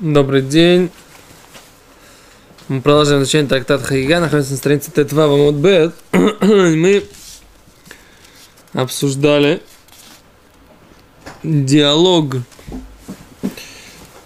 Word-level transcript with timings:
Добрый 0.00 0.40
день. 0.40 0.88
Мы 2.68 2.80
продолжаем 2.80 3.20
изучение 3.20 3.50
трактата 3.50 3.84
Хагига, 3.84 4.20
находимся 4.20 4.52
на 4.52 4.56
странице 4.56 4.90
Т2 4.90 5.14
в 5.14 5.34
Амудбет. 5.34 5.94
Мы 6.40 7.04
обсуждали 8.72 9.60
диалог 11.42 12.36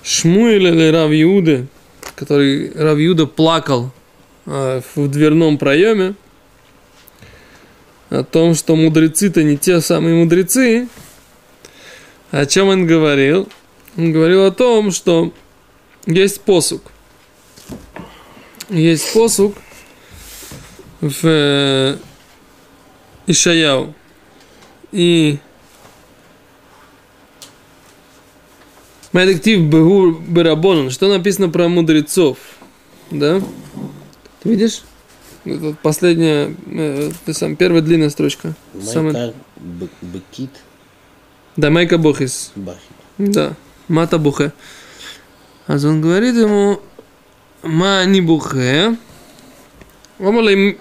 Шмуэля 0.05 0.71
или 0.71 0.93
Равиуды, 0.93 1.67
который 2.15 2.71
Равиуда 2.73 3.27
плакал 3.27 3.91
э, 4.47 4.81
в 4.95 5.09
дверном 5.09 5.59
проеме 5.59 6.15
о 8.11 8.23
том, 8.23 8.55
что 8.55 8.77
мудрецы-то 8.77 9.43
не 9.43 9.59
те 9.59 9.81
самые 9.81 10.15
мудрецы. 10.15 10.87
О 12.31 12.47
чем 12.47 12.69
он 12.69 12.87
говорил? 12.87 13.49
Он 13.97 14.13
говорил 14.13 14.45
о 14.45 14.53
том, 14.53 14.93
что 14.93 15.32
есть 16.07 16.40
посук. 16.40 16.82
Есть 18.68 19.12
посук 19.12 19.54
в 21.00 21.21
э, 21.25 21.96
Ишаяу. 23.26 23.95
И 24.93 25.39
Медиктив 29.12 29.62
Бегур 29.62 30.21
Барабонан. 30.21 30.90
Что 30.90 31.09
написано 31.09 31.48
про 31.48 31.68
мудрецов? 31.68 32.39
Да? 33.11 33.41
Ты 34.42 34.48
видишь? 34.48 34.83
Это 35.45 35.77
последняя, 35.83 36.55
э, 36.67 37.12
это 37.23 37.33
сам, 37.33 37.55
первая 37.55 37.83
длинная 37.83 38.11
строчка. 38.11 38.55
Самая... 38.83 39.34
Бекит 40.03 40.50
Да, 41.56 41.70
Майка 41.70 41.98
Бухис. 41.98 42.50
Бахит. 42.56 42.81
Да, 43.19 43.55
Мата 43.89 44.19
Бухе. 44.19 44.53
А 45.67 45.73
он 45.75 46.00
говорит 46.00 46.34
ему, 46.34 46.81
Ма 47.62 48.05
не 48.05 48.20
Бухе. 48.20 48.97
Омалей... 50.19 50.79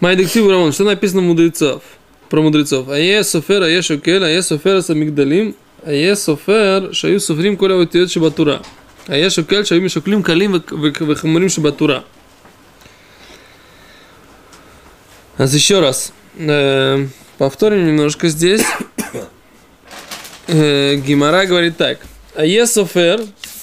Майдектив 0.00 0.46
Рамон, 0.50 0.72
что 0.72 0.84
написано 0.84 1.22
мудрецов? 1.22 1.82
Про 2.28 2.42
мудрецов. 2.42 2.88
А 2.88 2.98
е 2.98 3.24
софер, 3.24 3.62
а 3.62 3.70
е 3.70 3.80
шокель, 3.80 4.22
а 4.22 4.28
е 4.28 4.42
софер 4.42 4.82
с 4.82 4.90
амигдалим, 4.90 5.54
а 5.86 5.92
е 5.92 6.14
софер, 6.14 6.92
шаю 6.92 7.20
софрим 7.20 7.56
коля 7.56 7.76
ватиот 7.76 8.10
шабатура. 8.10 8.60
А 9.08 9.16
е 9.16 9.30
шокель, 9.30 9.64
шаю 9.64 9.80
мишоклим 9.80 10.22
калим 10.22 10.62
вехамурим 10.70 11.48
шабатура. 11.48 12.04
А 15.38 15.44
еще 15.44 15.80
раз. 15.80 16.12
Э, 16.36 17.06
повторим 17.38 17.86
немножко 17.86 18.28
здесь. 18.28 18.62
Э, 20.46 20.96
Гимара 20.96 21.46
говорит 21.46 21.76
так. 21.76 21.98
А 22.34 22.44
Есофер, 22.44 23.22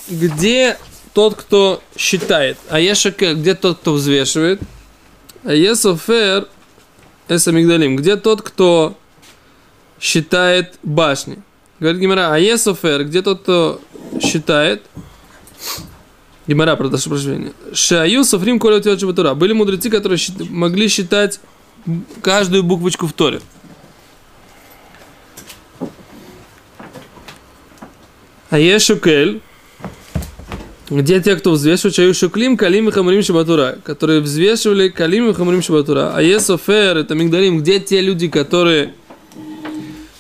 где 0.10 0.78
тот, 1.14 1.36
кто 1.36 1.82
считает? 1.98 2.58
А 2.70 2.80
Ешаке, 2.80 3.34
где 3.34 3.54
тот, 3.54 3.80
кто 3.80 3.94
взвешивает? 3.94 4.62
А 5.44 5.54
Есофер, 5.54 6.48
Эса 7.28 7.52
Мигдалим, 7.52 7.96
где 7.96 8.16
тот, 8.16 8.42
кто 8.42 8.98
считает 10.00 10.76
башни? 10.84 11.42
Говорит 11.80 12.02
Гимара, 12.02 12.34
а 12.34 12.38
Есофер, 12.38 13.06
где 13.06 13.22
тот, 13.22 13.42
кто 13.42 13.82
считает? 14.22 14.84
Гимара, 16.48 16.76
прошу 16.76 17.10
прощения. 17.10 17.54
Шаю 17.74 18.24
Софрим 18.24 18.60
Коля 18.60 18.82
Батура. 18.82 19.36
Были 19.36 19.54
мудрецы, 19.54 19.90
которые 19.90 20.20
могли 20.50 20.88
считать 20.88 21.40
каждую 22.22 22.64
буквочку 22.64 23.08
в 23.08 23.14
Торе. 23.14 23.42
А 28.52 28.60
есть 28.60 28.86
шукель, 28.86 29.42
где 30.90 31.22
те, 31.22 31.38
кто 31.38 31.52
взвешивает, 31.52 31.96
чаю 31.96 32.14
шуклим, 32.14 32.58
калим 32.58 32.90
и 32.90 32.92
хамрим 32.92 33.24
шабатура, 33.24 33.78
которые 33.82 34.20
взвешивали 34.20 34.90
калим 34.90 35.30
и 35.30 35.34
хамрим 35.34 35.62
шабатура. 35.62 36.12
А 36.14 36.22
есть 36.22 36.50
офер, 36.50 36.98
это 36.98 37.16
мигдалим, 37.16 37.60
где 37.62 37.80
те 37.80 38.02
люди, 38.02 38.28
которые 38.28 38.94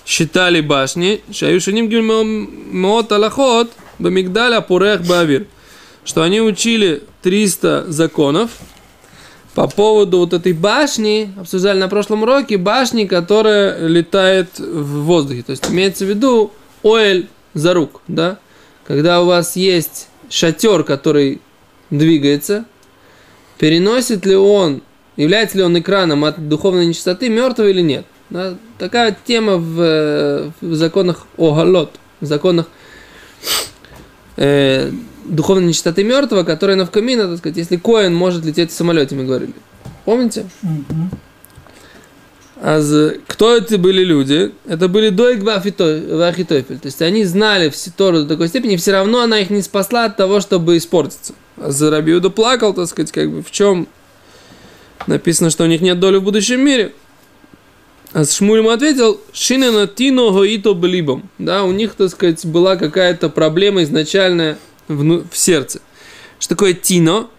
считали 0.05 0.61
башни, 0.61 1.21
чаю 1.29 1.59
шуним 1.59 1.89
гильмот 1.89 3.11
алахот, 3.11 3.69
бамигдаля 3.99 4.61
пурех 4.61 5.05
бавир, 5.05 5.45
что 6.05 6.23
они 6.23 6.39
учили 6.39 7.03
300 7.23 7.87
законов, 7.89 8.51
по 9.55 9.67
поводу 9.67 10.19
вот 10.19 10.31
этой 10.31 10.53
башни, 10.53 11.33
обсуждали 11.37 11.79
на 11.79 11.89
прошлом 11.89 12.23
уроке, 12.23 12.55
башни, 12.55 13.03
которая 13.03 13.87
летает 13.87 14.57
в 14.57 15.01
воздухе. 15.01 15.43
То 15.43 15.51
есть 15.51 15.69
имеется 15.69 16.05
в 16.05 16.07
виду 16.07 16.53
оэль 16.81 17.27
за 17.53 17.73
рук, 17.73 18.01
да? 18.07 18.39
Когда 18.85 19.21
у 19.21 19.25
вас 19.25 19.55
есть 19.55 20.07
шатер, 20.29 20.83
который 20.83 21.41
двигается, 21.89 22.65
переносит 23.57 24.25
ли 24.25 24.35
он, 24.35 24.81
является 25.17 25.57
ли 25.57 25.63
он 25.63 25.77
экраном 25.77 26.25
от 26.25 26.47
духовной 26.47 26.87
нечистоты, 26.87 27.29
мертвый 27.29 27.71
или 27.71 27.81
нет? 27.81 28.05
Да? 28.29 28.55
Такая 28.79 29.15
тема 29.25 29.57
в, 29.57 30.53
в 30.61 30.75
законах 30.75 31.27
Огалот, 31.37 31.91
в 32.21 32.25
законах 32.25 32.67
э, 34.37 34.89
духовной 35.25 35.65
нечистоты 35.65 36.03
мертвого, 36.03 36.43
которая 36.43 36.77
на 36.77 36.85
вкамина, 36.85 37.27
так 37.27 37.37
сказать, 37.37 37.57
если 37.57 37.77
Коин 37.77 38.15
может 38.15 38.45
лететь 38.45 38.71
в 38.71 38.73
самолете, 38.73 39.15
мы 39.15 39.25
говорили. 39.25 39.53
Помните? 40.05 40.45
А 42.63 42.79
з- 42.79 43.17
кто 43.27 43.55
это 43.57 43.77
были 43.79 44.03
люди? 44.03 44.51
Это 44.67 44.87
были 44.87 45.09
Дойг 45.09 45.41
Вахитофель. 45.43 46.77
То 46.77 46.85
есть 46.85 47.01
они 47.01 47.25
знали 47.25 47.69
все 47.69 47.89
Тору 47.95 48.19
до 48.19 48.27
такой 48.27 48.49
степени, 48.49 48.75
все 48.75 48.91
равно 48.91 49.21
она 49.21 49.39
их 49.39 49.49
не 49.49 49.63
спасла 49.63 50.05
от 50.05 50.15
того, 50.15 50.39
чтобы 50.41 50.77
испортиться. 50.77 51.33
А 51.57 51.71
за 51.71 51.89
Рабиуда 51.89 52.29
плакал, 52.29 52.73
так 52.75 52.87
сказать, 52.87 53.11
как 53.11 53.31
бы 53.31 53.41
в 53.41 53.49
чем 53.51 53.87
написано, 55.07 55.49
что 55.49 55.63
у 55.63 55.67
них 55.67 55.81
нет 55.81 55.99
доли 55.99 56.17
в 56.17 56.23
будущем 56.23 56.63
мире. 56.63 56.93
А 58.13 58.25
Шмуль 58.25 58.59
ему 58.59 58.69
ответил, 58.69 59.19
Шинена 59.33 59.87
Тино 59.87 60.31
Гоито 60.31 60.73
Блибом. 60.73 61.29
Да, 61.39 61.63
у 61.63 61.71
них, 61.71 61.93
так 61.95 62.09
сказать, 62.09 62.45
была 62.45 62.75
какая-то 62.75 63.29
проблема 63.29 63.81
изначальная 63.83 64.59
вну- 64.87 65.23
в 65.31 65.37
сердце. 65.37 65.79
Что 66.37 66.49
такое 66.55 66.73
Тино? 66.73 67.29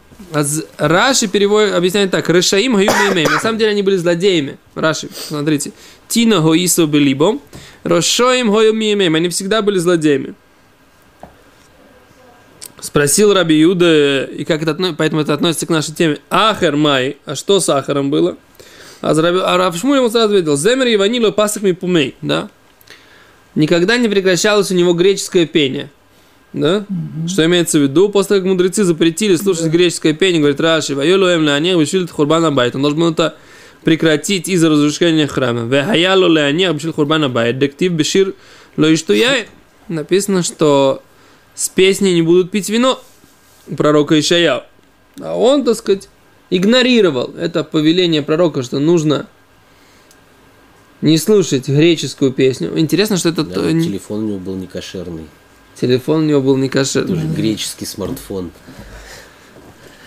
Раши 0.79 1.29
переводит, 1.29 1.75
объясняет 1.75 2.11
так. 2.11 2.29
Решаим 2.29 2.77
гаю 2.77 2.91
меймей. 2.91 3.27
На 3.27 3.39
самом 3.41 3.59
деле 3.59 3.71
они 3.71 3.83
были 3.83 3.97
злодеями. 3.97 4.59
Раши, 4.75 5.09
смотрите. 5.15 5.73
Тино 6.09 6.41
гоисо 6.41 6.87
белибом. 6.87 7.41
Рошоим 7.85 8.51
гою 8.51 8.75
меймей. 8.75 9.09
Они 9.09 9.29
всегда 9.29 9.63
были 9.63 9.79
злодеями. 9.79 10.35
Спросил 12.81 13.33
Раби 13.33 13.55
Юда, 13.61 14.25
и 14.25 14.45
как 14.45 14.63
это 14.63 14.95
поэтому 14.99 15.23
это 15.23 15.35
относится 15.35 15.67
к 15.67 15.71
нашей 15.71 15.95
теме. 15.95 16.19
אחר 16.31 16.75
מאי. 16.75 17.17
А 17.25 17.37
что 17.37 17.61
с 17.61 17.69
Ахаром 17.69 18.11
было? 18.11 18.37
А, 19.01 19.15
Раби- 19.15 19.41
а 19.41 19.57
Рав 19.57 19.77
Шмуль 19.77 19.99
ему 19.99 20.11
сразу 20.11 20.35
ответил. 20.35 20.57
זמר 20.57 20.97
יווני 20.97 21.21
לא 21.21 21.31
פסק 21.31 21.63
מפומיה. 21.63 22.17
Да? 22.23 22.51
Никогда 23.55 23.97
не 23.99 24.09
прекращалось 24.09 24.71
у 24.71 24.75
него 24.75 24.95
греческое 24.95 25.47
пение. 25.47 25.91
Да? 26.53 26.85
Что 27.27 27.45
имеется 27.47 27.79
в 27.79 27.83
виду? 27.83 28.09
После 28.11 28.37
как 28.37 28.45
мудрецы 28.45 28.85
запретили 28.85 29.37
слушать 29.37 29.67
греческое 29.67 30.13
пение, 30.13 30.41
говорит 30.41 30.61
Раши, 30.61 30.95
«והיה 30.95 31.31
לו 31.31 31.43
להניח 31.43 31.77
בשביל 31.77 32.07
חורבן 32.07 32.53
הבית». 32.53 32.75
Он 32.77 32.83
должен 32.83 33.01
был 33.01 33.11
это 33.11 33.37
прекратить 33.85 34.49
из-за 34.49 34.69
разрушения 34.69 35.27
храма. 35.27 35.63
«והיה 35.63 36.12
לו 36.12 36.29
להניח 36.29 36.73
בשביל 36.73 36.93
חורבן 36.93 37.29
הבית». 37.31 37.59
דכתיב 37.59 37.93
בשיר 37.93 38.35
ло 38.77 38.93
иштуяй. 38.93 39.49
Написано, 39.89 40.43
что 40.43 41.03
с 41.55 41.69
песней 41.71 42.15
не 42.15 42.23
будут 42.23 42.51
пить 42.51 42.69
вино 42.69 43.03
у 43.69 43.75
пророка 43.75 44.19
Ишаяу. 44.21 44.63
А 45.21 45.35
он, 45.37 45.65
так 45.65 45.77
сказать, 45.77 46.09
игнорировал 46.51 47.35
это 47.39 47.65
повеление 47.65 48.23
пророка, 48.23 48.63
что 48.63 48.79
нужно 48.79 49.27
не 51.01 51.19
слушать 51.19 51.69
греческую 51.69 52.33
песню. 52.33 52.73
Интересно, 52.79 53.17
что 53.17 53.31
это 53.31 53.43
Да, 53.43 53.55
то- 53.55 53.73
не- 53.73 53.85
телефон 53.87 54.25
у 54.25 54.29
него 54.29 54.39
был 54.39 54.55
не 54.57 54.67
кошерный. 54.67 55.25
Телефон 55.83 56.23
у 56.23 56.27
него 56.27 56.41
был 56.41 56.57
не 56.57 56.69
кошерный. 56.69 57.17
Тоже 57.17 57.27
греческий 57.27 57.87
смартфон. 57.87 58.53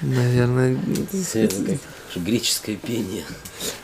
Наверное. 0.01 0.77
Это 1.33 1.55
как 1.55 1.77
же 2.13 2.19
греческое 2.19 2.77
пение. 2.77 3.23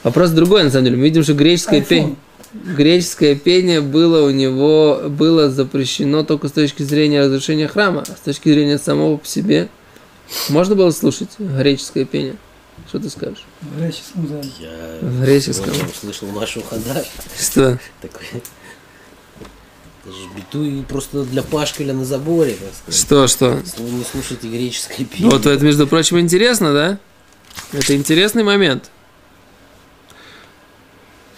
Вопрос 0.03 0.31
другой, 0.31 0.63
на 0.63 0.71
самом 0.71 0.85
деле. 0.85 0.97
Мы 0.97 1.03
видим, 1.03 1.23
что 1.23 1.33
греческое 1.33 1.81
пение, 1.81 2.15
греческое 2.53 3.35
пение 3.35 3.81
было 3.81 4.25
у 4.25 4.29
него 4.29 5.03
было 5.09 5.49
запрещено 5.49 6.23
только 6.23 6.47
с 6.47 6.53
точки 6.53 6.83
зрения 6.83 7.21
разрушения 7.21 7.67
храма, 7.67 8.03
а 8.07 8.15
с 8.15 8.21
точки 8.21 8.49
зрения 8.49 8.77
самого 8.77 9.17
по 9.17 9.27
себе. 9.27 9.69
Можно 10.47 10.75
было 10.75 10.91
слушать 10.91 11.29
греческое 11.39 12.05
пение? 12.05 12.35
Что 12.87 12.99
ты 12.99 13.09
скажешь? 13.09 13.43
В 13.61 13.79
греческом 13.79 14.27
зале. 14.27 14.49
Я 14.59 14.97
В 15.01 15.23
греческом. 15.23 15.73
услышал 15.93 16.27
Машу 16.29 16.61
Хадаш. 16.63 17.07
Что? 17.37 17.77
Такой. 18.01 18.41
Это 20.03 20.15
же 20.15 20.27
битуй 20.35 20.83
просто 20.87 21.23
для 21.25 21.43
Пашкаля 21.43 21.93
на 21.93 22.05
заборе, 22.05 22.55
так 22.55 22.73
сказать. 22.73 22.99
Что, 22.99 23.27
что? 23.27 23.79
Не 23.79 24.03
слушаете 24.03 24.47
греческое 24.47 25.05
пение. 25.05 25.29
Вот 25.29 25.45
это, 25.45 25.63
между 25.63 25.85
прочим, 25.85 26.19
интересно, 26.19 26.73
да? 26.73 26.99
Это 27.71 27.95
интересный 27.95 28.43
момент. 28.43 28.89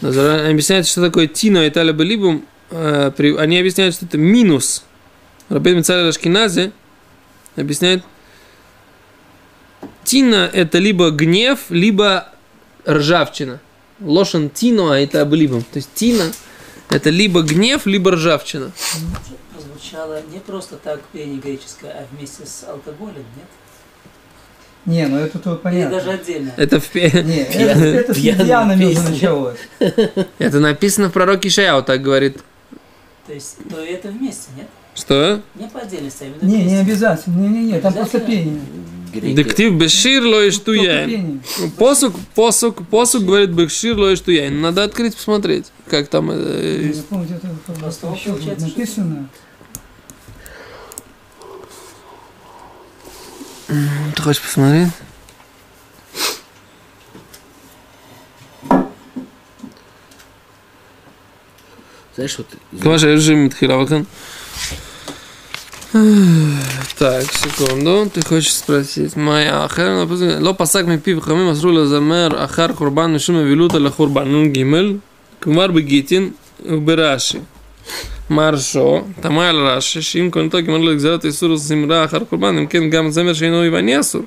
Объясняется, 0.02 0.92
что 0.92 1.02
такое 1.02 1.28
Тино 1.28 1.66
и 1.66 1.70
Талиба 1.70 2.04
Либум. 2.04 2.46
э, 2.70 3.12
они 3.38 3.58
объясняют, 3.58 3.96
что 3.96 4.06
это 4.06 4.18
минус. 4.18 4.84
Рабин 5.50 5.78
Мицаль 5.78 6.06
Рашкиназе 6.06 6.72
объясняет, 7.58 8.04
тина– 10.06 10.50
это 10.54 10.78
либо 10.78 11.10
гнев, 11.12 11.60
либо 11.70 12.30
ржавчина. 12.88 13.60
Лошен 14.00 14.50
тино, 14.50 14.92
а 14.92 15.00
это 15.00 15.22
облибом. 15.22 15.64
То 15.64 15.78
есть 15.78 15.90
тина– 15.94 16.32
это 16.90 17.10
либо 17.10 17.42
гнев, 17.42 17.86
либо 17.86 18.12
ржавчина. 18.12 18.72
Прозвучало 19.54 20.22
не 20.32 20.40
просто 20.40 20.76
так 20.78 21.02
пение 21.12 21.40
греческое, 21.40 21.92
а 21.92 22.06
вместе 22.16 22.46
с 22.46 22.64
алкоголем, 22.68 23.16
нет? 23.36 23.48
Не, 24.86 25.08
ну 25.08 25.18
это 25.18 25.40
тут 25.40 25.54
Или 25.54 25.62
понятно. 25.64 25.98
даже 25.98 26.12
отдельно. 26.12 26.52
Это, 26.58 26.80
в 26.82 26.88
пе- 26.90 27.10
Не, 27.24 27.38
это, 27.44 27.80
это 27.80 28.14
с 28.14 28.18
медианами 28.18 28.86
уже 28.86 29.02
началось. 29.02 29.58
это 30.40 30.60
написано 30.60 31.10
в 31.10 31.14
пророке 31.14 31.48
Ишаяу, 31.48 31.84
так 31.84 32.02
говорит. 32.02 32.40
То 33.26 33.34
есть, 33.34 33.58
то 33.70 33.78
это 33.82 34.10
вместе, 34.10 34.50
нет? 34.58 34.68
Что? 34.94 35.42
Не 35.56 35.68
по 35.70 35.80
отдельности, 35.80 36.24
а 36.24 36.26
именно 36.26 36.40
Не, 36.42 36.58
не 36.58 36.64
вместе. 36.64 36.80
обязательно. 36.82 37.36
Не, 37.40 37.48
не, 37.48 37.72
не, 37.72 37.80
там 37.80 37.94
просто 37.94 38.20
пение. 38.20 38.60
Дектив 39.14 39.74
бешир 39.76 40.24
лоиш 40.26 40.58
Только 40.58 40.66
туяем. 40.82 41.10
пение. 41.10 41.72
Посук, 41.78 42.16
посук, 42.36 42.88
посук 42.88 43.24
говорит 43.24 43.52
бешир 43.52 43.98
лоиш 43.98 44.20
туяем. 44.22 44.62
Надо 44.62 44.84
открыть, 44.84 45.16
посмотреть, 45.16 45.68
как 45.88 46.08
там... 46.08 46.30
э, 46.32 46.92
Я 46.96 47.02
помню, 47.04 47.28
что- 47.92 48.62
написано. 48.62 49.30
Ты 54.16 54.22
хочешь 54.22 54.42
посмотреть? 54.42 54.90
Знаешь, 62.16 62.38
вот... 62.38 62.48
Кваша 62.82 63.08
режим 63.14 63.50
Тхилавахан. 63.50 64.06
Так, 66.99 67.25
секунду. 67.33 68.11
Ты 68.13 68.27
хочешь 68.27 68.55
спросить? 68.55 69.17
Моя 69.17 69.65
ахер. 69.65 69.97
написано, 69.97 70.41
Ло 70.41 70.55
пасак 70.55 70.87
ми 70.87 70.99
пив 70.99 71.21
хамим 71.21 71.49
асру 71.49 71.73
лазамер 71.73 72.35
ахар 72.35 72.75
курбан 72.75 73.13
мишум 73.13 73.45
вилута 73.45 73.79
лахурбан. 73.79 74.31
Нун 74.31 74.53
гимель. 74.53 75.01
Кмар 75.41 75.73
бегитин 75.73 76.35
бераши. 76.61 77.41
מרשו, 78.31 79.03
תמה 79.21 79.49
על 79.49 79.57
רש"י, 79.57 80.03
שאם 80.03 80.29
כהנתו 80.33 80.63
גמר 80.63 80.79
לו 80.79 80.93
לגזרת 80.93 81.25
איסור 81.25 81.57
זמרה 81.57 82.05
אחר 82.05 82.19
קורבן, 82.19 82.59
אם 82.59 82.67
כן 82.67 82.91
גם 82.91 83.11
זמר 83.11 83.33
שאינו 83.33 83.65
יווני 83.65 84.01
אסור. 84.01 84.23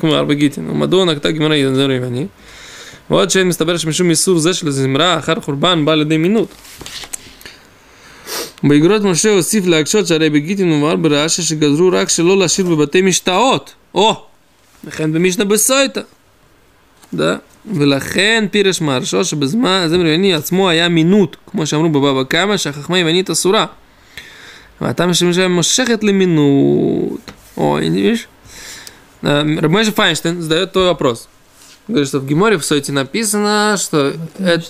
כלומר, 0.00 0.24
בגיטין. 0.24 0.70
ומדוע 0.70 1.04
נקטה 1.04 1.30
גמרא 1.30 1.74
זמר 1.74 1.90
יווני? 1.90 2.26
ועוד 3.10 3.30
שאין 3.30 3.48
מסתבר 3.48 3.76
שמשום 3.76 4.10
איסור 4.10 4.38
זה 4.38 4.54
של 4.54 4.70
זמרה 4.70 5.18
אחר 5.18 5.34
קורבן 5.34 5.84
בא 5.84 5.94
לידי 5.94 6.16
מינות. 6.16 6.48
באגרות 8.62 9.02
משה 9.02 9.30
הוסיף 9.30 9.66
להקשות 9.66 10.06
שהרי 10.06 10.30
בגיטין 10.30 10.72
ומר 10.72 10.96
ברש"י 10.96 11.42
שגזרו 11.42 11.90
רק 11.92 12.08
שלא 12.08 12.38
להשאיר 12.38 12.66
בבתי 12.66 13.02
משתאות. 13.02 13.74
או! 13.94 14.24
וכן 14.84 15.12
במשנה 15.12 15.44
בסויטה. 15.44 16.00
דה. 17.14 17.36
ולכן 17.72 18.46
פירש 18.50 18.80
מרשו 18.80 19.24
שבזמן 19.24 19.80
הזמר 19.84 20.04
היווני 20.04 20.34
עצמו 20.34 20.68
היה 20.68 20.88
מינות, 20.88 21.36
כמו 21.46 21.66
שאמרו 21.66 21.88
בבבא 21.88 22.24
קמא, 22.24 22.56
שהחכמה 22.56 22.96
היוונית 22.96 23.30
אסורה. 23.30 23.66
והטעם 24.80 25.14
שמשם 25.14 25.50
מושכת 25.52 26.04
למינות. 26.04 27.30
Ой, 27.56 27.88
не 27.88 28.00
видишь? 28.02 28.28
Рабмойша 29.22 29.92
Файнштейн 29.92 30.42
задает 30.42 30.72
твой 30.72 30.88
вопрос. 30.88 31.28
Говорит, 31.89 32.07
что 32.07 32.19
в 32.19 32.25
Геморе 32.27 32.57
в 32.57 32.63
Сойте 32.65 32.91
написано, 32.91 33.75
что 33.77 34.13
это, 34.37 34.63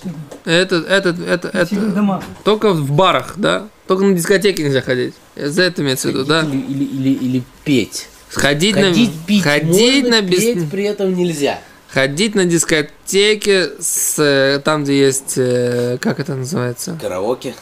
это, 0.46 0.76
это, 0.78 1.10
это, 1.28 1.48
это 1.50 1.76
домах. 1.92 2.24
только 2.44 2.72
в 2.72 2.92
барах, 2.92 3.34
да? 3.36 3.68
Только 3.88 4.06
на 4.06 4.14
дискотеке 4.16 4.64
нельзя 4.64 4.82
ходить. 4.82 5.14
За 5.36 5.64
это 5.64 5.82
имеется 5.82 6.08
в 6.08 6.12
виду, 6.12 6.24
да? 6.26 6.42
Или, 6.44 6.58
или, 6.58 6.84
или, 6.86 7.10
или 7.14 7.44
петь. 7.66 8.08
Ходить, 8.32 8.76
Ходить, 8.76 9.10
на, 9.12 9.26
пить 9.28 9.44
ходить 9.44 10.04
можно, 10.04 10.22
на 10.22 10.22
бис- 10.26 10.38
петь 10.54 10.70
при 10.70 10.84
этом 10.86 11.14
нельзя. 11.14 11.60
ходить 11.90 12.36
на 12.36 12.46
дискотеке 12.46 13.72
с 13.80 14.18
э, 14.20 14.60
там, 14.64 14.84
где 14.84 14.98
есть, 15.08 15.34
э, 15.38 15.98
как 16.00 16.20
это 16.20 16.36
называется? 16.36 16.98
Караоке. 17.02 17.54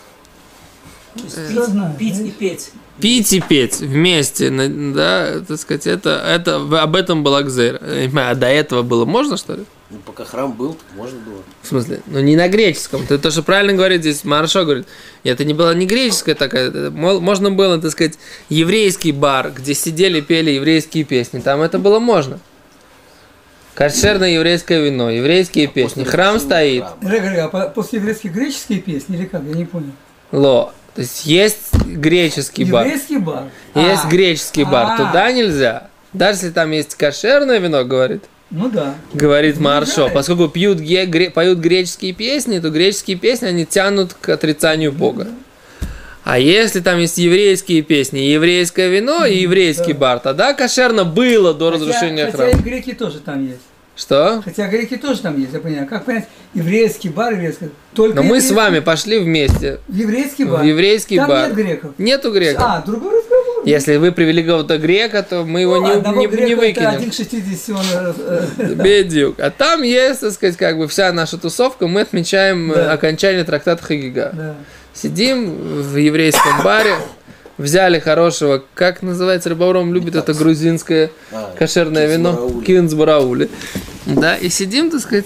Пить, 1.15 1.31
знает, 1.65 1.98
пить 1.98 2.18
да? 2.18 2.24
и 2.24 2.30
петь. 2.31 2.69
Пить 3.01 3.31
и 3.33 3.41
петь 3.41 3.79
вместе, 3.79 4.49
да, 4.49 5.41
так 5.47 5.59
сказать, 5.59 5.85
это, 5.88 6.09
это 6.27 6.55
об 6.81 6.95
этом 6.95 7.23
была 7.23 7.44
Гзейра. 7.44 7.79
А 8.15 8.35
до 8.35 8.47
этого 8.47 8.81
было 8.81 9.05
можно, 9.05 9.38
что 9.38 9.53
ли? 9.53 9.63
Ну, 9.89 9.99
пока 10.05 10.25
храм 10.25 10.51
был, 10.51 10.73
так 10.73 10.83
можно 10.97 11.17
было. 11.19 11.44
В 11.61 11.67
смысле? 11.67 12.01
Ну, 12.07 12.19
не 12.19 12.35
на 12.35 12.49
греческом. 12.49 13.05
Ты 13.07 13.17
то, 13.17 13.31
что 13.31 13.41
правильно 13.44 13.73
говорит 13.73 14.01
здесь, 14.01 14.23
Маршо 14.25 14.63
говорит, 14.65 14.85
это 15.23 15.45
не 15.45 15.53
была 15.53 15.73
не 15.75 15.85
греческая 15.85 16.35
такая, 16.35 16.67
это 16.69 16.91
мо- 16.91 17.19
можно 17.21 17.51
было, 17.51 17.79
так 17.79 17.91
сказать, 17.91 18.17
еврейский 18.49 19.11
бар, 19.13 19.51
где 19.55 19.73
сидели, 19.73 20.19
пели 20.19 20.51
еврейские 20.51 21.03
песни. 21.05 21.39
Там 21.39 21.61
это 21.61 21.79
было 21.79 21.99
можно. 21.99 22.39
Кошерное 23.75 24.29
еврейское 24.31 24.81
вино, 24.81 25.09
еврейские 25.11 25.67
песни. 25.67 26.01
После 26.01 26.11
Храм 26.11 26.39
стоит. 26.39 26.83
храма. 26.83 27.13
Рега, 27.13 27.45
а 27.45 27.47
по- 27.49 27.69
после 27.69 27.99
еврейских 27.99 28.33
греческие 28.33 28.79
песни 28.81 29.15
или 29.17 29.25
как? 29.25 29.44
Я 29.44 29.53
не 29.53 29.65
понял. 29.65 29.91
Ло. 30.31 30.73
То 30.97 31.01
есть 31.01 31.25
есть 31.27 31.73
греческий 31.85 32.63
бар. 32.65 32.85
Еврейский 32.88 33.17
бар. 33.19 33.44
Есть 33.75 34.05
А, 34.05 34.09
греческий 34.09 34.63
бар. 34.63 34.94
а. 34.94 34.97
Туда 34.97 35.31
нельзя. 35.31 35.89
Даже 36.11 36.38
если 36.39 36.49
там 36.49 36.71
есть 36.71 36.95
кошерное 36.95 37.59
вино, 37.59 37.85
говорит. 37.85 38.23
Ну 38.49 38.67
да. 38.67 38.95
Говорит 39.13 39.59
Маршо, 39.59 40.01
Нельзя. 40.05 40.13
поскольку 40.15 40.47
пьют, 40.47 40.79
гре- 40.79 41.29
поют 41.29 41.59
греческие 41.59 42.13
песни, 42.13 42.57
то 42.57 42.71
греческие 42.71 43.15
песни, 43.15 43.45
они 43.45 43.67
тянут 43.67 44.15
к 44.19 44.29
отрицанию 44.29 44.91
Бога. 44.91 45.27
А 46.23 46.39
если 46.39 46.79
там 46.79 46.97
есть 46.99 47.19
еврейские 47.19 47.83
песни, 47.83 48.17
еврейское 48.17 48.89
вино 48.89 49.23
и 49.23 49.38
еврейский 49.44 49.94
да. 49.94 49.99
бар, 49.99 50.19
тогда 50.19 50.55
кошерно 50.55 51.05
было 51.05 51.53
до 51.53 51.69
Хотя- 51.71 51.75
разрушения 51.85 52.25
хотя 52.25 52.38
храма. 52.38 52.51
и 52.53 52.55
греки 52.55 52.94
тоже 52.94 53.19
там 53.19 53.45
есть. 53.45 53.61
Что? 53.97 54.41
Хотя 54.45 54.67
греки 54.67 54.95
тоже 54.95 55.21
там 55.21 55.39
есть, 55.39 55.53
я 55.53 55.59
понимаю. 55.59 55.88
Как 55.88 56.05
понять, 56.05 56.27
еврейский 56.53 57.09
бар, 57.09 57.33
еврейский... 57.33 57.69
Только 57.95 58.15
Но 58.17 58.21
мы 58.21 58.39
с 58.39 58.44
еврейский- 58.49 58.53
вами 58.53 58.79
пошли 58.79 59.17
вместе 59.19 59.79
В 59.88 59.95
еврейский 59.95 60.45
бар. 60.45 60.61
в 60.61 60.65
еврейский 60.65 61.17
там 61.17 61.27
бар. 61.27 61.47
нет 61.47 61.55
греков. 61.57 61.91
Нету 61.97 62.31
грека. 62.31 62.61
А, 62.63 62.81
другой 62.85 63.17
разговор. 63.19 63.63
Если 63.65 63.95
вы 63.97 64.11
привели 64.11 64.44
кого-то 64.44 64.77
грека, 64.77 65.23
то 65.23 65.44
мы 65.44 65.61
его 65.61 65.77
Ну, 65.77 65.88
не, 65.88 66.27
не- 66.27 66.45
не 66.45 66.51
это 66.53 66.55
выкинем. 66.61 66.88
один 66.89 67.09
к 67.09 67.13
60 67.15 67.75
он... 67.75 67.85
э. 68.59 68.73
Бедюк. 68.83 69.39
А 69.39 69.49
там 69.49 69.81
есть, 69.81 70.19
так 70.21 70.31
сказать, 70.31 70.57
как 70.57 70.77
бы 70.77 70.88
вся 70.88 71.11
наша 71.11 71.39
тусовка. 71.39 71.88
Мы 71.88 72.01
отмечаем 72.01 72.71
э, 72.71 72.75
Да. 72.75 72.94
окончание 72.94 73.44
трактата 73.45 73.83
Хагига. 73.83 74.31
Да. 74.31 74.55
Сидим 74.94 75.55
в 75.81 75.95
еврейском 75.97 76.61
баре, 76.63 76.94
взяли 77.57 77.99
хорошего, 77.99 78.64
как 78.73 79.02
называется, 79.02 79.49
Рыбауром 79.49 79.94
любит 79.94 80.16
это 80.16 80.33
грузинское 80.33 81.11
А, 81.31 81.54
кошерное 81.57 82.07
вино, 82.07 82.61
кинцбараули. 82.66 83.49
Да, 84.06 84.35
и 84.35 84.49
сидим, 84.49 84.90
так 84.90 85.02
сказать, 85.02 85.26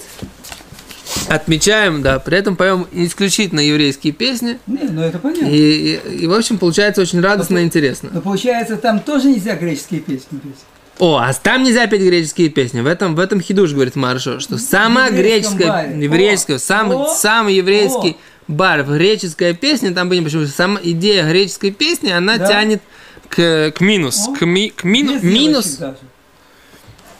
отмечаем, 1.28 2.02
да, 2.02 2.18
при 2.18 2.38
этом 2.38 2.56
поем 2.56 2.86
исключительно 2.92 3.60
еврейские 3.60 4.12
песни. 4.12 4.58
Не, 4.66 4.88
ну 4.88 5.02
это 5.02 5.18
понятно. 5.18 5.46
И, 5.46 6.00
и, 6.06 6.22
и, 6.22 6.26
в 6.26 6.32
общем, 6.32 6.58
получается 6.58 7.02
очень 7.02 7.20
радостно 7.20 7.58
и 7.58 7.64
интересно. 7.64 8.10
Но 8.12 8.20
получается, 8.20 8.76
там 8.76 9.00
тоже 9.00 9.28
нельзя 9.28 9.54
греческие 9.54 10.00
песни 10.00 10.38
петь. 10.38 10.56
О, 10.98 11.16
а 11.16 11.32
там 11.32 11.62
нельзя 11.64 11.86
петь 11.86 12.02
греческие 12.02 12.48
песни. 12.48 12.80
В 12.80 12.86
этом, 12.86 13.14
в 13.14 13.18
этом 13.18 13.40
хидуш, 13.40 13.72
говорит 13.72 13.96
Маршо, 13.96 14.40
что 14.40 14.58
самая 14.58 15.10
еврейском 15.10 15.56
греческая, 15.56 15.96
еврейская, 15.96 16.54
О, 16.54 16.58
самый, 16.58 16.96
о, 16.96 17.08
самый 17.08 17.54
еврейский 17.54 18.16
бар, 18.48 18.84
греческая 18.84 19.54
песня, 19.54 19.92
там 19.94 20.08
будем 20.08 20.24
почему 20.24 20.46
сама 20.46 20.80
идея 20.82 21.28
греческой 21.28 21.70
песни, 21.70 22.10
она 22.10 22.38
Да. 22.38 22.46
тянет 22.46 22.82
к, 23.28 23.70
к 23.72 23.80
минус. 23.80 24.26
О, 24.28 24.34
К, 24.34 24.42
ми- 24.44 24.70
к 24.70 24.84
мину- 24.84 25.20
минус. 25.22 25.76
даже. 25.76 25.96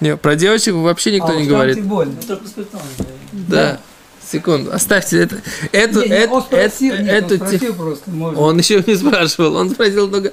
Не, 0.01 0.17
про 0.17 0.35
девочек 0.35 0.75
вообще 0.75 1.13
никто 1.13 1.29
А 1.33 1.37
не 1.37 1.47
говорит. 1.47 1.77
тем 1.77 1.87
более. 1.89 2.15
Ну, 2.29 2.41
спиртное. 2.47 2.83
Да. 3.33 3.81
Секунду, 4.31 4.73
оставьте 4.73 5.19
это. 5.19 5.41
Эту, 5.73 6.03
Не, 6.03 6.09
не, 6.09 6.15
эту, 6.15 6.35
он 6.35 6.43
спросил, 6.43 6.95
эту- 6.95 7.03
нет, 7.03 7.25
он 7.25 7.33
эту 7.33 7.37
спросил 7.47 7.75
просто, 7.75 8.11
может. 8.11 8.39
Он 8.39 8.59
еще 8.59 8.83
не 8.87 8.95
спрашивал, 8.97 9.57
он 9.57 9.71
спросил 9.71 10.09
только, 10.11 10.33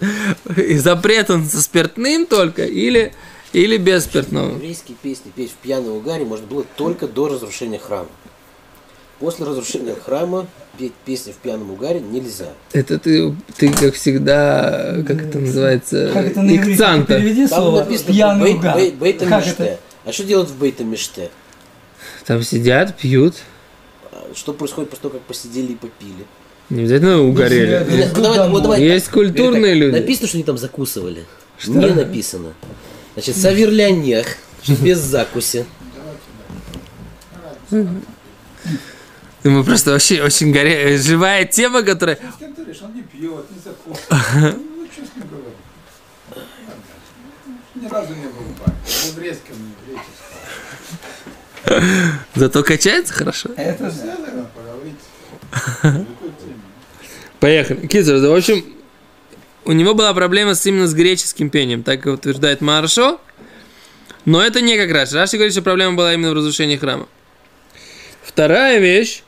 запрет 0.77 1.29
он 1.31 1.45
со 1.45 1.61
спиртным 1.61 2.25
только 2.27 2.65
или, 2.65 3.13
или 3.51 3.77
без 3.77 4.03
спиртного. 4.05 4.51
Еврейские 4.55 4.95
песни 5.01 5.31
петь 5.35 5.51
в 5.51 5.55
пьяном 5.55 5.93
угаре 5.97 6.23
можно 6.23 6.45
было 6.45 6.63
только 6.77 7.07
до 7.07 7.27
разрушения 7.29 7.79
храма. 7.79 8.07
После 9.19 9.45
разрушения 9.45 9.95
храма 9.95 10.47
петь 10.77 10.93
песни 11.05 11.33
в 11.33 11.35
пьяном 11.35 11.71
угаре 11.71 11.99
нельзя. 11.99 12.53
Это 12.71 12.97
ты, 12.97 13.35
ты 13.57 13.69
как 13.73 13.93
всегда, 13.95 14.95
как 15.05 15.21
это 15.23 15.39
называется, 15.39 16.09
Как 16.13 16.25
это 16.27 16.41
на 16.41 16.55
икцанта. 16.55 17.17
Переведи 17.17 17.47
Там 17.47 17.61
слово 17.61 17.79
написано 17.81 18.13
пьяный 18.13 18.43
бейт, 18.43 18.57
угар. 18.59 18.77
бейт- 18.77 18.95
бейта 18.95 19.25
Как 19.25 19.45
миште. 19.45 19.63
это? 19.63 19.79
А 20.05 20.11
что 20.13 20.23
делают 20.23 20.49
в 20.49 20.57
бейта 20.57 20.85
миште? 20.85 21.29
Там 22.25 22.41
сидят, 22.43 22.95
пьют, 22.97 23.35
А 24.13 24.31
Что 24.33 24.53
происходит 24.53 24.89
после 24.91 25.01
того, 25.01 25.13
как 25.15 25.21
посидели 25.23 25.73
и 25.73 25.75
попили? 25.75 26.25
не 26.69 26.81
обязательно 26.81 27.21
угорели. 27.23 27.85
Ну, 27.89 28.05
Ну, 28.15 28.21
давай, 28.33 28.49
вот 28.49 28.61
давай. 28.63 28.81
Есть 28.81 29.09
культурные 29.09 29.73
Так, 29.73 29.81
люди. 29.81 29.95
Написано, 29.95 30.27
что 30.29 30.37
они 30.37 30.43
там 30.45 30.57
закусывали. 30.57 31.25
Не 31.67 31.87
написано. 31.87 32.53
Значит, 33.15 33.35
саверлянех, 33.35 34.27
что 34.63 34.75
без 34.75 34.99
закуси. 34.99 35.65
Мы 39.43 39.63
просто 39.63 39.91
вообще 39.91 40.21
очень 40.21 40.51
горе... 40.51 40.97
живая 40.97 41.45
тема, 41.45 41.81
которая... 41.81 42.15
пьет, 42.15 43.45
не 43.51 43.59
закусывает. 43.63 44.57
Ну, 44.75 44.85
что 44.91 45.05
с 45.05 45.15
ним 45.15 45.27
говорить? 45.27 45.53
Ни 47.75 47.87
разу 47.87 48.13
не 48.15 48.27
был 48.27 48.43
в 48.43 48.59
бане. 48.59 48.75
В 48.85 49.17
резком, 49.19 49.55
не 49.57 49.73
в 49.73 49.77
греческом. 49.85 50.19
Зато 52.35 52.63
качается 52.63 53.13
хорошо. 53.13 53.49
Это. 53.55 53.91
Все, 53.91 54.05
наверное, 54.05 54.47
поговорить. 54.55 54.95
Поехали. 57.39 57.87
Кизер, 57.87 58.17
в 58.17 58.35
общем, 58.35 58.65
у 59.65 59.71
него 59.71 59.93
была 59.93 60.13
проблема 60.13 60.55
с, 60.55 60.65
именно 60.65 60.87
с 60.87 60.93
греческим 60.93 61.49
пением, 61.49 61.83
так 61.83 62.05
и 62.05 62.09
утверждает 62.09 62.61
Маршо. 62.61 63.19
Но 64.25 64.41
это 64.41 64.61
не 64.61 64.77
как 64.77 64.91
Раши. 64.91 65.15
Раши 65.15 65.37
говорит, 65.37 65.53
что 65.53 65.61
проблема 65.61 65.95
была 65.95 66.13
именно 66.13 66.31
в 66.31 66.33
разрушении 66.33 66.75
храма. 66.75 67.07
Вторая 68.23 68.79
вещь, 68.79 69.23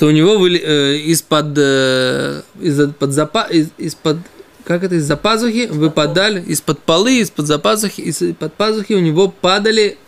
что 0.00 0.06
у 0.06 0.12
него 0.12 0.38
выли- 0.38 0.62
э, 0.64 0.96
из-под, 0.96 1.58
э, 1.58 2.40
из-под, 2.58 3.10
запа- 3.10 3.50
из- 3.50 3.68
из-под, 3.76 4.16
как 4.64 4.82
это, 4.82 4.94
из-за 4.94 5.14
пазухи 5.18 5.66
выпадали, 5.66 6.40
из-под 6.40 6.78
полы, 6.78 7.18
из-под 7.18 7.46
запазухи, 7.46 8.00
из-под 8.00 8.54
пазухи 8.54 8.94
у 8.94 9.00
него 9.00 9.28
падали 9.28 9.98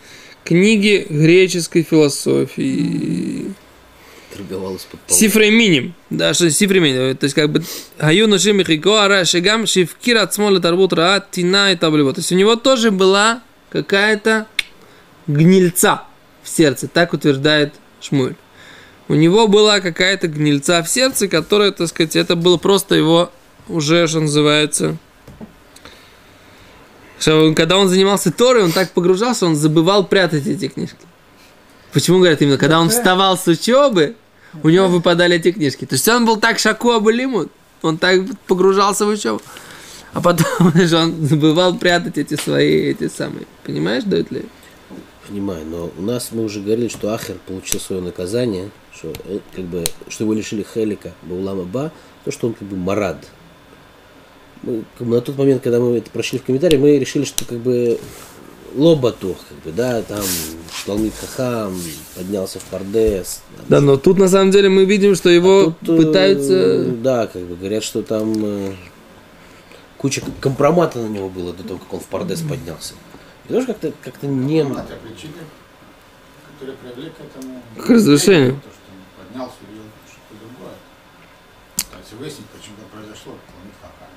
книги 0.43 1.05
греческой 1.07 1.83
философии. 1.83 3.53
Торговал 4.35 4.77
из-под 4.77 4.99
да, 6.09 6.33
что 6.33 6.49
сифрей 6.49 6.81
миним, 6.81 7.15
то 7.15 7.25
есть 7.25 7.35
как 7.35 7.51
бы 7.51 7.63
Гаю 7.99 8.27
ношим 8.27 8.57
михико 8.57 9.03
ара 9.03 9.25
шигам 9.25 9.67
шивкир 9.67 10.17
от 10.17 10.33
смола 10.33 10.59
тарбут 10.59 10.93
раа 10.93 11.23
тина 11.29 11.71
и 11.71 11.75
таблево. 11.75 12.13
То 12.13 12.21
есть 12.21 12.31
у 12.31 12.35
него 12.35 12.55
тоже 12.55 12.89
была 12.89 13.43
какая-то 13.69 14.47
гнильца 15.27 16.01
в 16.41 16.49
сердце, 16.49 16.87
так 16.87 17.13
утверждает 17.13 17.75
Шмуль. 18.01 18.33
У 19.13 19.15
него 19.15 19.47
была 19.47 19.79
какая-то 19.79 20.27
гнильца 20.27 20.81
в 20.81 20.89
сердце, 20.89 21.27
которая, 21.27 21.69
так 21.69 21.87
сказать, 21.87 22.15
это 22.15 22.35
было 22.35 22.57
просто 22.57 22.95
его 22.95 23.29
уже, 23.67 24.07
что 24.07 24.21
называется, 24.21 24.97
что 27.19 27.45
он- 27.45 27.53
когда 27.53 27.77
он 27.77 27.89
занимался 27.89 28.31
Торой, 28.31 28.63
он 28.63 28.71
так 28.71 28.89
погружался, 28.89 29.45
он 29.45 29.55
забывал 29.55 30.03
прятать 30.07 30.47
эти 30.47 30.67
книжки. 30.67 30.97
Почему 31.91 32.17
говорят 32.17 32.41
именно, 32.41 32.57
когда 32.57 32.79
он 32.79 32.89
вставал 32.89 33.37
с 33.37 33.45
учебы, 33.45 34.15
у 34.63 34.69
него 34.69 34.87
выпадали 34.87 35.35
эти 35.35 35.51
книжки. 35.51 35.85
То 35.85 35.93
есть 35.93 36.07
он 36.07 36.25
был 36.25 36.37
так 36.37 36.57
шаку 36.57 37.07
лимут, 37.09 37.51
он 37.83 37.99
так 37.99 38.19
погружался 38.47 39.05
в 39.05 39.09
учебу. 39.09 39.43
А 40.13 40.21
потом 40.21 40.71
же 40.87 40.97
он 40.97 41.27
забывал 41.27 41.75
прятать 41.77 42.17
эти 42.17 42.33
свои, 42.33 42.89
эти 42.89 43.09
самые. 43.09 43.45
Понимаешь, 43.63 44.05
дают 44.05 44.31
ли? 44.31 44.45
Понимаю, 45.27 45.65
но 45.65 45.89
у 45.97 46.01
нас 46.01 46.29
мы 46.31 46.43
уже 46.43 46.59
говорили, 46.59 46.89
что 46.89 47.13
Ахер 47.13 47.37
получил 47.47 47.79
свое 47.79 48.01
наказание, 48.01 48.71
что, 48.93 49.13
э, 49.25 49.39
как 49.55 49.65
бы, 49.65 49.83
что 50.09 50.25
его 50.25 50.33
лишили 50.33 50.63
Хелика 50.63 51.13
Баулама 51.23 51.63
Ба, 51.63 51.91
то, 52.25 52.31
что 52.31 52.47
он 52.47 52.53
как 52.53 52.67
бы 52.67 52.75
марад. 52.75 53.25
Мы, 54.63 54.83
как 54.97 55.07
бы, 55.07 55.15
на 55.15 55.21
тот 55.21 55.37
момент, 55.37 55.63
когда 55.63 55.79
мы 55.79 55.97
это 55.97 56.09
прочли 56.09 56.39
в 56.39 56.43
комментарии, 56.43 56.77
мы 56.77 56.99
решили, 56.99 57.23
что 57.23 57.45
как 57.45 57.59
бы 57.59 57.99
лобатух, 58.75 59.37
как 59.47 59.57
бы, 59.59 59.71
да, 59.71 60.01
там 60.01 60.23
Талмит 60.85 61.13
Хахам 61.15 61.79
поднялся 62.15 62.59
в 62.59 62.63
Пардес. 62.63 63.41
там, 63.57 63.65
Да, 63.69 63.81
но 63.81 63.97
тут 63.97 64.17
на 64.17 64.27
самом 64.27 64.51
деле 64.51 64.69
мы 64.69 64.85
видим, 64.85 65.15
что 65.15 65.29
его 65.29 65.73
Тут, 65.85 65.99
э, 65.99 66.05
пытаются... 66.05 66.85
Да, 66.85 67.27
как 67.27 67.43
бы 67.43 67.55
говорят, 67.55 67.83
что 67.83 68.01
там 68.01 68.33
э, 68.43 68.73
куча 69.97 70.21
компромата 70.41 70.99
на 70.99 71.07
него 71.07 71.29
было 71.29 71.53
до 71.53 71.63
того, 71.63 71.79
как 71.79 71.93
он 71.93 71.99
в 72.01 72.05
Пардес 72.07 72.41
поднялся. 72.41 72.93
И 73.47 73.53
тоже 73.53 73.67
как-то 73.67 73.93
как 74.01 74.21
не... 74.23 74.63
Понимаете, 74.63 74.93
причины, 75.03 75.33
которые 76.51 76.77
привели 76.77 77.09
к 77.09 77.19
этому... 77.19 77.61
К 77.77 77.89
разрушению. 77.89 78.53
То, 78.53 78.69
что 78.69 78.69
он 78.91 79.25
поднялся 79.25 79.55
и 79.61 79.71
увидел 79.71 79.89
что-то 80.07 80.35
другое. 80.39 80.75
А 81.91 81.99
Если 82.01 82.15
выяснить, 82.15 82.45
почему 82.47 82.75
это 82.79 82.95
произошло, 82.95 83.33
то 83.33 83.53
он 83.61 83.63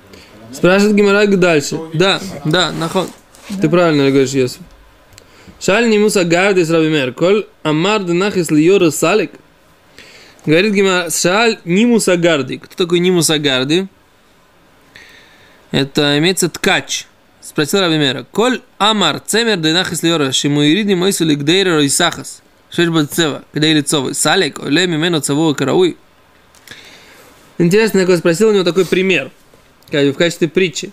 другой 0.07 0.21
стороны, 0.21 0.55
Спрашивает 0.55 0.95
Гимарак 0.95 1.39
дальше. 1.39 1.79
Да, 1.93 2.21
да, 2.45 2.71
нахон. 2.71 3.09
Ты 3.61 3.69
правильно 3.69 4.09
говоришь, 4.09 4.31
Йосиф. 4.31 4.61
Шаль 5.59 5.89
нимуса 5.89 6.23
гардис 6.23 6.69
рабимер. 6.69 7.13
Коль 7.13 7.47
амар 7.63 8.03
денахис 8.03 8.51
льора 8.51 8.91
салик. 8.91 9.31
Говорит 10.45 10.73
Гимара, 10.73 11.09
шаль 11.09 11.59
нимуса 11.65 12.15
гарди. 12.15 12.57
Кто 12.57 12.85
такой 12.85 12.99
нимуса 12.99 13.39
гарди? 13.39 13.87
Это 15.71 16.17
имеется 16.19 16.49
ткач. 16.49 17.07
Спросил 17.41 17.79
Рабимера. 17.79 18.25
Коль 18.31 18.61
амар 18.77 19.19
цемер 19.19 19.57
денахис 19.57 20.03
льора 20.03 20.31
шимуириди 20.31 20.93
мойсу 20.93 21.25
лигдейра 21.25 21.75
ройсахас. 21.75 22.41
Шеш 22.69 22.89
бацева, 22.89 23.43
кдей 23.53 23.73
лицовый. 23.73 24.13
Салик, 24.13 24.59
оле 24.59 24.87
мимену 24.87 25.21
цавого 25.21 25.53
карауи. 25.53 25.97
Интересно, 27.57 27.99
я 27.99 28.17
спросил 28.17 28.49
у 28.49 28.51
него 28.53 28.63
такой 28.63 28.85
пример 28.85 29.31
как 29.91 30.03
в 30.03 30.13
качестве 30.13 30.47
притчи. 30.47 30.91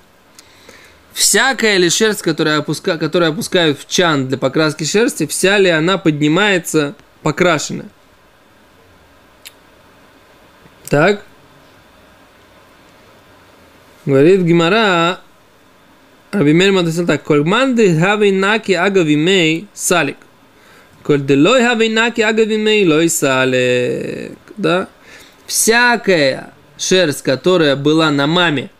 Всякая 1.12 1.76
ли 1.76 1.90
шерсть, 1.90 2.22
которая, 2.22 2.58
опуска, 2.58 2.98
которую 2.98 3.30
опускают 3.30 3.78
в 3.78 3.88
чан 3.88 4.28
для 4.28 4.36
покраски 4.36 4.84
шерсти, 4.84 5.26
вся 5.26 5.58
ли 5.58 5.70
она 5.70 5.96
поднимается 5.96 6.94
покрашенная? 7.22 7.88
Так? 10.88 11.24
Говорит 14.06 14.42
Гимара, 14.42 15.20
Рабимер 16.34 16.72
Мадасил 16.72 17.06
так, 17.06 17.22
«Коль 17.22 17.44
манды 17.44 17.96
хави 17.96 18.32
наки 18.32 18.72
агавимей 18.72 19.68
салик». 19.72 20.16
«Коль 21.04 21.24
делой 21.24 21.62
хави 21.62 21.88
наки 21.88 22.22
агавимей 22.22 22.84
лой 22.88 23.08
салик». 23.08 24.36
Да? 24.56 24.88
Всякая 25.46 26.52
шерсть, 26.76 27.22
которая 27.22 27.76
была 27.76 28.10
на 28.10 28.26
маме, 28.26 28.70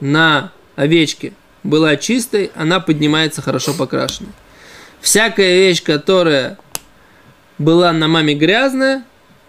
на 0.00 0.52
овечке, 0.76 1.34
была 1.62 1.96
чистой, 1.96 2.50
она 2.54 2.80
поднимается 2.80 3.42
хорошо 3.42 3.74
покрашенной. 3.74 4.32
Всякая 5.02 5.58
вещь, 5.58 5.82
которая 5.82 6.56
была 7.58 7.92
на 7.92 8.08
маме 8.08 8.34
грязная, 8.34 9.04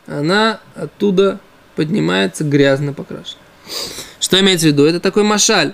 она 0.08 0.60
оттуда 0.76 1.40
поднимается 1.78 2.44
грязно 2.44 2.92
покрашенной. 2.92 3.42
Что 4.20 4.40
имеется 4.42 4.68
в 4.68 4.72
виду? 4.72 4.84
Это 4.84 5.00
такой 5.00 5.24
машаль. 5.24 5.74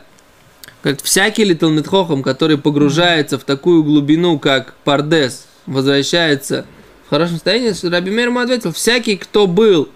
Говорит, 0.83 1.01
всякий 1.01 1.43
ли 1.43 1.53
Талмитхохам, 1.53 2.23
который 2.23 2.57
погружается 2.57 3.37
в 3.37 3.43
такую 3.43 3.83
глубину, 3.83 4.39
как 4.39 4.73
Пардес, 4.83 5.45
возвращается 5.67 6.65
в 7.05 7.09
хорошем 7.11 7.35
состоянии, 7.35 7.73
Раби 7.87 8.11
Мер 8.11 8.29
ему 8.29 8.39
ответил, 8.39 8.73
всякий, 8.73 9.15
кто 9.15 9.45
был 9.45 9.89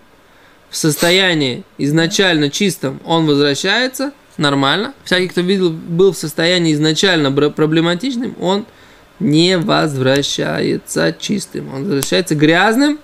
в 0.69 0.77
состоянии 0.77 1.63
изначально 1.77 2.49
чистом, 2.49 2.99
он 3.05 3.25
возвращается 3.25 4.11
нормально. 4.37 4.93
Всякий, 5.03 5.27
кто 5.27 5.41
видел, 5.41 5.71
был 5.71 6.11
в 6.11 6.17
состоянии 6.17 6.73
изначально 6.73 7.31
проблематичным, 7.31 8.35
он 8.39 8.65
не 9.19 9.57
возвращается 9.57 11.15
чистым. 11.17 11.73
Он 11.73 11.83
возвращается 11.83 12.35
грязным. 12.35 12.99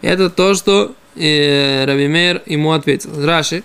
Это 0.00 0.30
то, 0.30 0.54
что 0.54 0.94
э, 1.16 1.84
Раби 1.84 2.06
Мейр 2.06 2.42
ему 2.46 2.72
ответил. 2.72 3.10
Раши. 3.24 3.62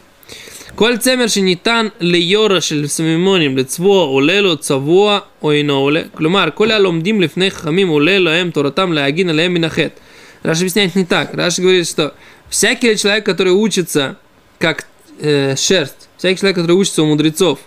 כל 0.75 0.97
צמר 0.97 1.27
שניתן 1.27 1.89
ליורה 2.01 2.61
של 2.61 2.87
סמימונים 2.87 3.59
לצבוע 3.59 4.05
עולה 4.05 4.41
לו 4.41 4.57
צבוע 4.57 5.19
או 5.43 5.53
אינו 5.53 5.75
עולה. 5.75 6.03
כלומר, 6.15 6.49
כל 6.55 6.71
הלומדים 6.71 7.21
לפני 7.21 7.51
חכמים 7.51 7.89
עולה 7.89 8.19
להם 8.19 8.51
תורתם 8.51 8.93
להגין 8.93 9.29
עליהם 9.29 9.55
מן 9.55 9.65
החטא. 9.65 10.01
Раши 10.43 10.63
объясняет 10.63 10.97
не 10.97 11.05
так. 11.05 11.35
Раши 11.35 11.61
говорит, 11.61 11.87
что 11.87 12.15
всякий 12.49 12.97
человек, 12.97 13.27
который 13.27 13.53
учится 13.53 14.17
как 14.59 14.87
э, 15.21 15.55
шерсть, 15.57 16.09
всякий 16.17 16.41
человек, 16.41 16.57
который 16.57 16.73
учится 16.73 17.03
у 17.03 17.07
мудрецов, 17.07 17.59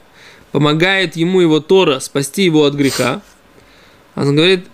помогает 0.52 1.16
ему 1.16 1.42
его 1.42 1.60
Тора 1.60 2.00
спасти 2.00 2.44
его 2.44 2.66
от 2.66 2.74
греха. 2.74 3.22
Он 4.16 4.36
говорит, 4.36 4.66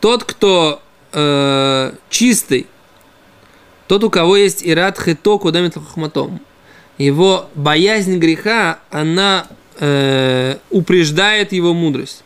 тот, 0.00 0.24
кто 0.24 0.80
э, 1.12 1.92
чистый, 2.10 2.66
тот, 3.88 4.04
у 4.04 4.10
кого 4.10 4.36
есть 4.36 4.62
ират 4.66 4.98
хито 4.98 5.38
кудамит 5.38 5.74
хахматом, 5.74 6.40
его 6.97 7.49
боязнь 7.55 8.17
греха, 8.17 8.79
она 8.89 9.47
э, 9.79 10.57
упреждает 10.69 11.51
его 11.51 11.73
мудрость. 11.73 12.23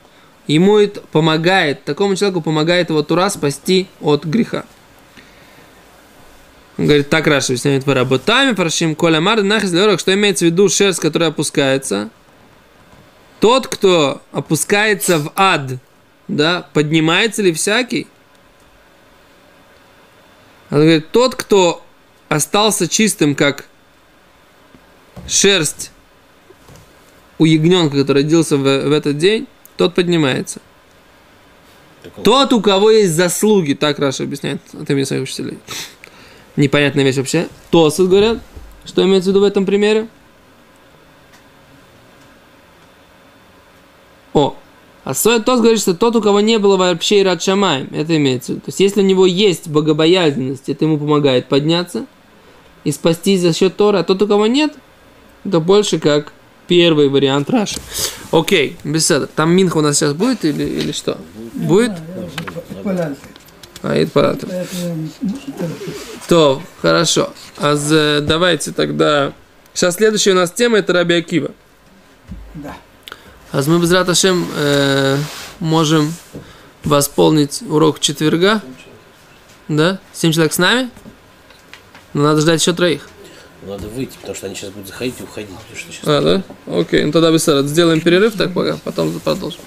Ему 0.48 0.78
это 0.78 1.02
помогает, 1.02 1.84
такому 1.84 2.16
человеку 2.16 2.42
помогает 2.42 2.90
его 2.90 3.04
Тура 3.04 3.30
спасти 3.30 3.88
от 4.00 4.26
греха. 4.26 4.66
Он 6.78 6.86
говорит, 6.86 7.10
так 7.10 7.28
Раша 7.28 7.54
объясняет 7.54 7.88
работами, 7.88 8.54
парашим 8.54 8.96
коля 8.96 9.22
мар 9.22 9.44
нахис 9.44 9.70
что 9.70 10.14
имеется 10.14 10.46
в 10.46 10.50
виду 10.50 10.68
шерсть, 10.68 11.00
которая 11.00 11.30
опускается. 11.30 12.10
Тот, 13.40 13.68
кто 13.68 14.22
опускается 14.32 15.20
в 15.20 15.32
ад, 15.36 15.74
да, 16.28 16.68
поднимается 16.74 17.42
ли 17.42 17.54
всякий? 17.54 18.08
Он 20.70 20.80
говорит, 20.80 21.12
тот, 21.12 21.36
кто 21.36 21.84
остался 22.30 22.88
чистым, 22.88 23.36
как 23.36 23.66
шерсть 25.28 25.92
у 27.38 27.46
ягненка, 27.46 27.98
который 27.98 28.24
родился 28.24 28.58
в, 28.58 28.62
в 28.62 28.92
этот 28.92 29.18
день, 29.18 29.48
тот 29.78 29.96
поднимается. 29.96 30.62
Такого. 32.04 32.24
Тот, 32.24 32.54
у 32.54 32.62
кого 32.62 32.92
есть 32.92 33.14
заслуги, 33.14 33.74
так 33.74 34.00
Раша 34.00 34.24
объясняет, 34.24 34.62
от 34.74 34.90
имени 34.90 35.04
своих 35.04 35.24
учителей. 35.24 35.58
Непонятная 36.56 37.04
вещь 37.04 37.18
вообще. 37.18 37.48
Тосут 37.70 38.10
говорят, 38.10 38.40
Что 38.86 39.04
имеется 39.04 39.30
в 39.30 39.34
виду 39.34 39.42
в 39.42 39.44
этом 39.44 39.66
примере? 39.66 40.08
О, 44.34 44.56
а 45.04 45.14
стоит 45.14 45.46
тот 45.46 45.60
говорит, 45.60 45.80
что 45.80 45.94
тот, 45.94 46.16
у 46.16 46.22
кого 46.22 46.42
не 46.42 46.60
было 46.60 46.78
вообще 46.78 47.22
и 47.22 47.24
рад 47.24 47.42
шамаем, 47.42 47.90
это 47.92 48.16
имеется 48.18 48.52
в 48.52 48.56
виду. 48.56 48.66
То 48.66 48.70
есть, 48.70 48.80
если 48.80 49.02
у 49.02 49.06
него 49.06 49.26
есть 49.26 49.68
богобоязненность, 49.68 50.70
это 50.70 50.86
ему 50.86 50.98
помогает 50.98 51.48
подняться 51.48 52.06
и 52.84 52.92
спастись 52.92 53.42
за 53.42 53.54
счет 53.54 53.76
Тора, 53.76 54.00
а 54.00 54.04
тот, 54.04 54.22
у 54.22 54.28
кого 54.28 54.48
нет, 54.48 54.74
это 55.46 55.60
больше 55.60 56.00
как 56.00 56.34
первый 56.68 57.10
вариант 57.10 57.50
Раши. 57.50 57.80
Окей, 58.32 58.78
беседа. 58.84 59.28
Там 59.28 59.52
Минха 59.52 59.78
у 59.78 59.82
нас 59.82 59.98
сейчас 59.98 60.14
будет 60.14 60.46
или, 60.46 60.64
или 60.64 60.92
что? 60.92 61.18
Будет? 61.54 61.92
А. 62.86 63.14
Поэтому, 63.82 64.38
ну, 65.22 65.34
То, 66.28 66.62
хорошо. 66.82 67.34
А 67.58 68.22
давайте 68.22 68.72
тогда... 68.72 69.34
Сейчас 69.74 69.96
следующая 69.96 70.32
у 70.32 70.36
нас 70.36 70.52
тема 70.52 70.78
это 70.78 70.94
Раби 70.94 71.16
Акива. 71.16 71.52
Да. 72.54 72.76
А 73.52 73.62
мы 73.68 73.80
без 73.80 73.92
Раташем 73.92 74.48
э, 74.56 75.18
можем 75.60 76.14
восполнить 76.84 77.62
урок 77.68 78.00
четверга. 78.00 78.62
Да? 79.68 80.00
Семь 80.14 80.32
человек 80.32 80.54
с 80.54 80.58
нами? 80.58 80.90
Но 82.14 82.24
надо 82.24 82.42
ждать 82.42 82.62
еще 82.62 82.74
троих. 82.74 83.10
Надо 83.62 83.88
выйти, 83.90 84.18
потому 84.18 84.36
что 84.36 84.48
они 84.48 84.56
сейчас 84.56 84.72
будут 84.72 84.88
заходить 84.88 85.16
и 85.20 85.24
уходить. 85.24 85.50
А, 86.04 86.22
да? 86.22 86.44
Окей, 86.80 87.04
ну 87.04 87.12
тогда 87.12 87.32
быстро 87.32 87.62
сделаем 87.64 88.02
перерыв 88.02 88.36
так 88.36 88.54
пока, 88.54 88.78
потом 88.84 89.20
продолжим. 89.20 89.62